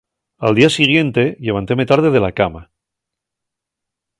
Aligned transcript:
Al 0.39 0.55
día 0.55 0.71
siguiente 0.71 1.37
llevantéme 1.39 1.85
tarde 1.85 2.09
de 2.09 2.19
la 2.19 2.31
cama. 2.31 2.71